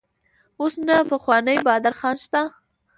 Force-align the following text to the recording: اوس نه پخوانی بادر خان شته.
اوس 0.59 0.73
نه 0.87 0.95
پخوانی 1.09 1.57
بادر 1.65 1.93
خان 1.99 2.15
شته. 2.23 2.41